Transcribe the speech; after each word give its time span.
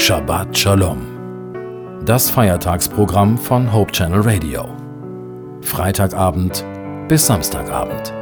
Shabbat 0.00 0.56
Shalom. 0.56 2.04
Das 2.06 2.30
Feiertagsprogramm 2.30 3.36
von 3.36 3.72
Hope 3.72 3.90
Channel 3.90 4.20
Radio. 4.20 4.64
Freitagabend 5.60 6.64
bis 7.08 7.26
Samstagabend. 7.26 8.12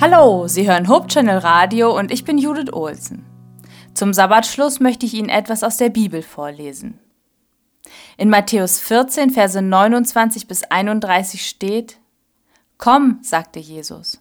Hallo, 0.00 0.48
Sie 0.48 0.66
hören 0.66 0.88
Hope 0.88 1.08
Channel 1.08 1.38
Radio 1.38 1.96
und 1.96 2.10
ich 2.10 2.24
bin 2.24 2.38
Judith 2.38 2.72
Olsen. 2.72 3.26
Zum 3.92 4.14
Sabbatschluss 4.14 4.80
möchte 4.80 5.04
ich 5.04 5.12
Ihnen 5.12 5.28
etwas 5.28 5.62
aus 5.62 5.76
der 5.76 5.90
Bibel 5.90 6.22
vorlesen. 6.22 6.98
In 8.16 8.30
Matthäus 8.30 8.80
14, 8.80 9.28
Verse 9.30 9.60
29 9.60 10.48
bis 10.48 10.64
31 10.64 11.46
steht, 11.46 11.98
Komm, 12.78 13.18
sagte 13.22 13.58
Jesus. 13.58 14.20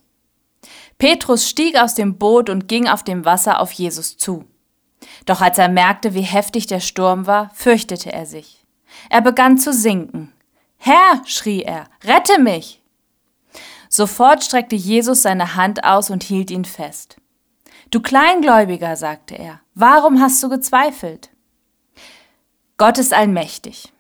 Petrus 0.98 1.48
stieg 1.48 1.78
aus 1.78 1.94
dem 1.94 2.18
Boot 2.18 2.50
und 2.50 2.68
ging 2.68 2.88
auf 2.88 3.04
dem 3.04 3.24
Wasser 3.24 3.62
auf 3.62 3.72
Jesus 3.72 4.18
zu. 4.18 4.46
Doch 5.26 5.42
als 5.42 5.58
er 5.58 5.70
merkte, 5.70 6.14
wie 6.14 6.22
heftig 6.22 6.66
der 6.68 6.80
Sturm 6.80 7.28
war, 7.28 7.52
fürchtete 7.54 8.12
er 8.12 8.26
sich. 8.26 8.66
Er 9.10 9.22
begann 9.22 9.58
zu 9.58 9.72
sinken. 9.72 10.34
Herr, 10.78 11.22
schrie 11.26 11.64
er, 11.64 11.86
rette 12.04 12.42
mich! 12.42 12.82
Sofort 13.90 14.44
streckte 14.44 14.76
Jesus 14.76 15.22
seine 15.22 15.56
Hand 15.56 15.84
aus 15.84 16.10
und 16.10 16.24
hielt 16.24 16.52
ihn 16.52 16.66
fest. 16.66 17.18
Du 17.90 18.02
Kleingläubiger, 18.02 18.96
sagte 18.96 19.36
er, 19.36 19.62
warum 19.76 20.20
hast 20.20 20.44
du 20.44 20.50
gezweifelt? 20.50 21.30
Gott 22.78 22.98
ist 22.98 23.14
allmächtig. 23.14 23.94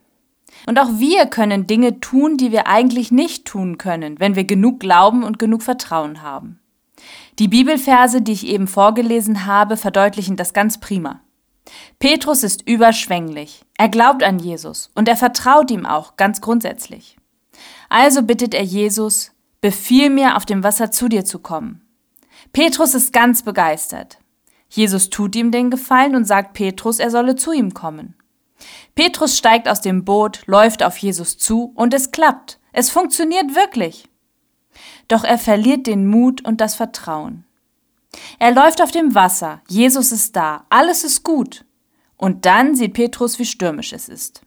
Und 0.66 0.80
auch 0.80 0.90
wir 0.98 1.28
können 1.28 1.68
Dinge 1.68 2.00
tun, 2.00 2.38
die 2.38 2.52
wir 2.52 2.68
eigentlich 2.68 3.12
nicht 3.12 3.45
tun 3.45 3.78
können, 3.78 4.20
wenn 4.20 4.36
wir 4.36 4.45
genug 4.45 4.80
Glauben 4.80 5.23
und 5.23 5.40
genug 5.40 5.62
Vertrauen 5.62 6.22
haben. 6.22 6.59
Die 7.40 7.48
Bibelverse, 7.48 8.22
die 8.22 8.31
ich 8.31 8.48
eben 8.48 8.68
vorgelesen 8.68 9.46
habe, 9.46 9.78
verdeutlichen 9.78 10.36
das 10.36 10.54
ganz 10.54 10.80
prima. 10.80 11.22
Petrus 12.00 12.44
ist 12.44 12.68
überschwänglich. 12.68 13.64
Er 13.78 13.90
glaubt 13.90 14.23
an 14.23 14.40
Jesus 14.40 14.90
und 14.96 15.08
er 15.08 15.18
vertraut 15.18 15.70
ihm 15.70 15.86
auch 15.86 16.16
ganz 16.16 16.42
grundsätzlich. 16.42 17.18
Also 17.90 18.24
bittet 18.24 18.53
er 18.53 18.64
Jesus, 18.64 19.31
befiehl 19.62 20.09
mir, 20.09 20.36
auf 20.36 20.46
dem 20.46 20.64
Wasser 20.64 20.92
zu 20.92 21.08
dir 21.08 21.26
zu 21.26 21.40
kommen. 21.40 21.81
Petrus 22.53 22.94
ist 22.94 23.14
ganz 23.14 23.44
begeistert. 23.44 24.20
Jesus 24.70 25.09
tut 25.09 25.36
ihm 25.36 25.52
den 25.52 25.70
Gefallen 25.72 26.16
und 26.16 26.26
sagt 26.26 26.53
Petrus, 26.53 27.00
er 27.00 27.12
solle 27.12 27.36
zu 27.36 27.52
ihm 27.52 27.74
kommen. 27.74 28.16
Petrus 28.95 29.38
steigt 29.38 29.69
aus 29.69 29.81
dem 29.81 30.05
Boot, 30.05 30.41
läuft 30.45 30.83
auf 30.83 30.97
Jesus 30.97 31.38
zu 31.38 31.72
und 31.75 31.94
es 31.94 32.11
klappt. 32.11 32.59
Es 32.72 32.89
funktioniert 32.89 33.55
wirklich. 33.55 34.08
Doch 35.08 35.23
er 35.23 35.38
verliert 35.38 35.88
den 35.88 36.08
Mut 36.08 36.44
und 36.45 36.61
das 36.61 36.75
Vertrauen. 36.75 37.45
Er 38.39 38.52
läuft 38.52 38.81
auf 38.81 38.91
dem 38.91 39.16
Wasser, 39.16 39.61
Jesus 39.67 40.11
ist 40.11 40.35
da, 40.35 40.66
alles 40.69 41.03
ist 41.03 41.23
gut. 41.23 41.66
Und 42.17 42.45
dann 42.45 42.75
sieht 42.75 42.94
Petrus, 42.94 43.38
wie 43.38 43.45
stürmisch 43.45 43.94
es 43.94 44.09
ist. 44.09 44.41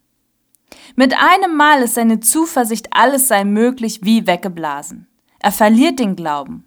Mit 0.96 1.14
einem 1.16 1.56
Mal 1.56 1.82
ist 1.82 1.94
seine 1.94 2.20
Zuversicht, 2.20 2.88
alles 2.92 3.28
sei 3.28 3.44
möglich, 3.44 4.00
wie 4.02 4.26
weggeblasen. 4.26 5.06
Er 5.38 5.52
verliert 5.52 5.98
den 6.00 6.16
Glauben. 6.16 6.64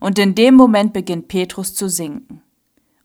Und 0.00 0.18
in 0.18 0.34
dem 0.34 0.54
Moment 0.54 0.92
beginnt 0.92 1.28
Petrus 1.28 1.74
zu 1.74 1.88
sinken. 1.88 2.42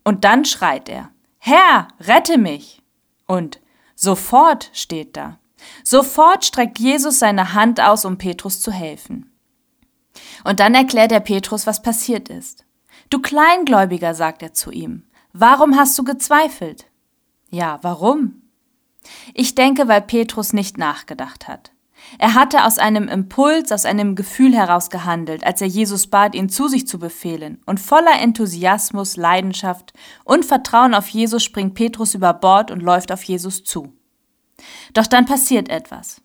Und 0.04 0.24
dann 0.24 0.46
schreit 0.46 0.90
er, 0.90 1.12
Herr, 1.38 1.88
rette 2.00 2.38
mich! 2.38 2.82
Und 3.28 3.60
Sofort 3.96 4.70
steht 4.74 5.18
da. 5.18 5.40
Sofort 5.84 6.46
streckt 6.46 6.80
Jesus 6.80 7.20
seine 7.20 7.54
Hand 7.54 7.82
aus, 7.82 8.06
um 8.06 8.18
Petrus 8.18 8.62
zu 8.62 8.72
helfen. 8.72 9.32
Und 10.44 10.60
dann 10.60 10.76
erklärt 10.76 11.12
er 11.12 11.20
Petrus, 11.20 11.66
was 11.66 11.82
passiert 11.82 12.30
ist. 12.30 12.66
Du 13.10 13.22
Kleingläubiger, 13.22 14.14
sagt 14.14 14.42
er 14.44 14.54
zu 14.54 14.72
ihm, 14.72 15.04
warum 15.34 15.76
hast 15.76 15.98
du 15.98 16.04
gezweifelt? 16.04 16.88
Ja, 17.50 17.80
warum? 17.82 18.42
Ich 19.34 19.56
denke, 19.56 19.88
weil 19.88 20.02
Petrus 20.02 20.54
nicht 20.54 20.78
nachgedacht 20.78 21.48
hat. 21.48 21.72
Er 22.18 22.34
hatte 22.34 22.66
aus 22.66 22.78
einem 22.78 23.08
Impuls, 23.08 23.72
aus 23.72 23.86
einem 23.86 24.16
Gefühl 24.16 24.56
heraus 24.56 24.90
gehandelt, 24.90 25.46
als 25.46 25.62
er 25.62 25.68
Jesus 25.68 26.08
bat, 26.08 26.36
ihn 26.36 26.50
zu 26.50 26.68
sich 26.68 26.88
zu 26.88 27.00
befehlen, 27.00 27.62
und 27.66 27.80
voller 27.80 28.20
Enthusiasmus, 28.22 29.18
Leidenschaft 29.18 29.94
und 30.24 30.46
Vertrauen 30.46 30.94
auf 30.94 31.08
Jesus 31.10 31.44
springt 31.44 31.74
Petrus 31.74 32.14
über 32.14 32.34
Bord 32.34 32.72
und 32.72 32.82
läuft 32.82 33.12
auf 33.12 33.24
Jesus 33.24 33.64
zu. 33.64 33.94
Doch 34.94 35.08
dann 35.08 35.26
passiert 35.26 35.70
etwas. 35.70 36.22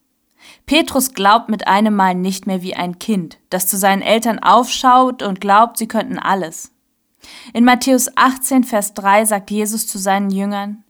Petrus 0.66 1.12
glaubt 1.12 1.48
mit 1.48 1.66
einem 1.66 1.94
Mal 1.94 2.14
nicht 2.14 2.46
mehr 2.46 2.62
wie 2.62 2.74
ein 2.74 2.98
Kind, 2.98 3.38
das 3.50 3.66
zu 3.66 3.76
seinen 3.76 4.02
Eltern 4.02 4.38
aufschaut 4.38 5.22
und 5.22 5.40
glaubt, 5.40 5.76
sie 5.76 5.88
könnten 5.88 6.18
alles. 6.18 6.72
In 7.52 7.64
Matthäus 7.64 8.08
18, 8.16 8.64
Vers 8.64 8.94
3 8.94 9.24
sagt 9.24 9.50
Jesus 9.50 9.86
zu 9.86 9.98
seinen 9.98 10.30
Jüngern, 10.30 10.84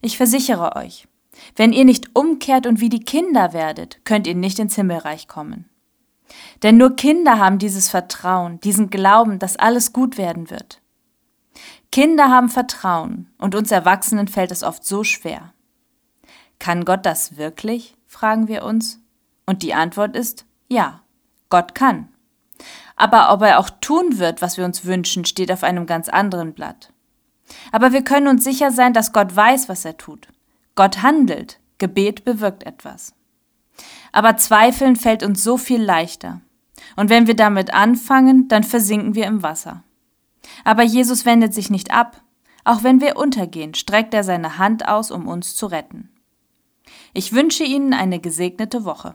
Ich 0.00 0.16
versichere 0.16 0.76
euch, 0.76 1.06
wenn 1.56 1.72
ihr 1.72 1.84
nicht 1.84 2.14
umkehrt 2.14 2.66
und 2.66 2.80
wie 2.80 2.88
die 2.88 3.04
Kinder 3.04 3.52
werdet, 3.52 4.04
könnt 4.04 4.26
ihr 4.26 4.34
nicht 4.34 4.58
ins 4.58 4.74
Himmelreich 4.76 5.28
kommen. 5.28 5.68
Denn 6.62 6.76
nur 6.76 6.96
Kinder 6.96 7.38
haben 7.38 7.58
dieses 7.58 7.88
Vertrauen, 7.88 8.60
diesen 8.60 8.90
Glauben, 8.90 9.38
dass 9.38 9.56
alles 9.56 9.92
gut 9.92 10.16
werden 10.16 10.50
wird. 10.50 10.80
Kinder 11.92 12.28
haben 12.28 12.48
Vertrauen 12.48 13.30
und 13.38 13.54
uns 13.54 13.70
Erwachsenen 13.70 14.26
fällt 14.26 14.50
es 14.50 14.64
oft 14.64 14.84
so 14.84 15.04
schwer. 15.04 15.52
Kann 16.58 16.84
Gott 16.84 17.06
das 17.06 17.36
wirklich? 17.36 17.94
fragen 18.06 18.48
wir 18.48 18.64
uns. 18.64 19.00
Und 19.44 19.62
die 19.62 19.74
Antwort 19.74 20.16
ist 20.16 20.46
ja, 20.68 21.02
Gott 21.50 21.74
kann. 21.74 22.08
Aber 22.96 23.32
ob 23.32 23.42
er 23.42 23.58
auch 23.58 23.70
tun 23.80 24.18
wird, 24.18 24.40
was 24.40 24.56
wir 24.56 24.64
uns 24.64 24.84
wünschen, 24.84 25.24
steht 25.24 25.52
auf 25.52 25.62
einem 25.62 25.86
ganz 25.86 26.08
anderen 26.08 26.54
Blatt. 26.54 26.92
Aber 27.72 27.92
wir 27.92 28.02
können 28.02 28.28
uns 28.28 28.44
sicher 28.44 28.70
sein, 28.70 28.92
dass 28.92 29.12
Gott 29.12 29.34
weiß, 29.34 29.68
was 29.68 29.84
er 29.84 29.96
tut. 29.96 30.28
Gott 30.74 31.02
handelt, 31.02 31.60
Gebet 31.78 32.24
bewirkt 32.24 32.64
etwas. 32.64 33.14
Aber 34.12 34.36
Zweifeln 34.36 34.96
fällt 34.96 35.22
uns 35.22 35.42
so 35.42 35.56
viel 35.56 35.82
leichter. 35.82 36.40
Und 36.96 37.10
wenn 37.10 37.26
wir 37.26 37.34
damit 37.34 37.72
anfangen, 37.74 38.48
dann 38.48 38.62
versinken 38.64 39.14
wir 39.14 39.26
im 39.26 39.42
Wasser. 39.42 39.84
Aber 40.64 40.82
Jesus 40.82 41.24
wendet 41.24 41.54
sich 41.54 41.70
nicht 41.70 41.92
ab. 41.92 42.22
Auch 42.64 42.82
wenn 42.82 43.00
wir 43.00 43.16
untergehen, 43.16 43.74
streckt 43.74 44.14
er 44.14 44.24
seine 44.24 44.58
Hand 44.58 44.88
aus, 44.88 45.10
um 45.10 45.28
uns 45.28 45.54
zu 45.54 45.66
retten. 45.66 46.10
Ich 47.12 47.32
wünsche 47.32 47.64
Ihnen 47.64 47.92
eine 47.92 48.20
gesegnete 48.20 48.84
Woche. 48.84 49.14